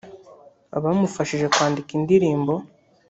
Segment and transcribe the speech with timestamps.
[0.77, 2.53] abamufashije kwandika indirimbo